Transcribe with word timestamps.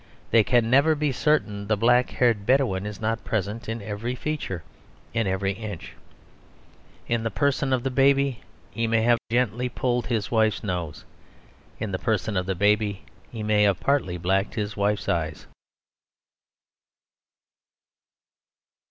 They 0.31 0.43
can 0.43 0.67
never 0.71 0.95
be 0.95 1.11
certain 1.11 1.67
the 1.67 1.77
black 1.77 2.09
haired 2.09 2.43
Bedouin 2.43 2.87
is 2.87 2.99
not 2.99 3.23
present 3.23 3.69
in 3.69 3.83
every 3.83 4.15
feature, 4.15 4.63
in 5.13 5.27
every 5.27 5.51
inch. 5.53 5.93
In 7.07 7.21
the 7.21 7.29
person 7.29 7.71
of 7.71 7.83
the 7.83 7.91
baby 7.91 8.41
he 8.71 8.87
may 8.87 9.03
have 9.03 9.19
gently 9.29 9.69
pulled 9.69 10.07
his 10.07 10.31
wife's 10.31 10.63
nose. 10.63 11.05
In 11.79 11.91
the 11.91 11.99
person 11.99 12.35
of 12.35 12.47
the 12.47 12.55
baby 12.55 13.03
he 13.31 13.43
may 13.43 13.61
have 13.61 13.79
partly 13.79 14.17
blacked 14.17 14.55
his 14.55 14.75
wife's 14.75 15.07
eyes. 15.07 15.45